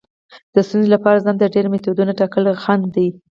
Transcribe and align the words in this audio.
د 0.53 0.55
ستونزې 0.67 0.89
لپاره 0.95 1.23
ځان 1.25 1.35
ته 1.39 1.45
ډیر 1.55 1.65
میتودونه 1.71 2.11
ټاکل 2.19 2.43
خنډ 2.63 2.83
دی. 2.95 3.07